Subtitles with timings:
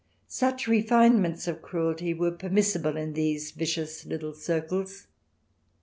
[0.25, 5.05] Such re finements of cruelty were permissible in these vicious little circles.